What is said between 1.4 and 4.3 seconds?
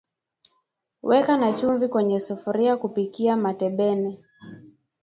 chumvi kwenye sufuria kupikia matembele